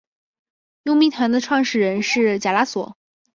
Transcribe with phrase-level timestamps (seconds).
[0.81, 2.97] 佣兵团的创始人是贾拉索。